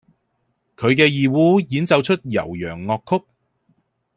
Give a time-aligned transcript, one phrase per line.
[0.77, 3.23] 佢嘅二胡演奏出悠揚樂曲